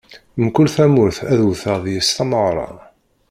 [0.43, 2.67] Mkul tamurt, ad wteɣ deg-s tameɣra.